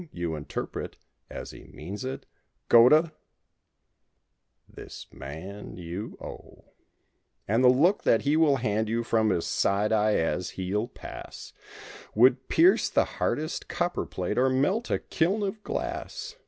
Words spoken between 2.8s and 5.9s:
to!" This man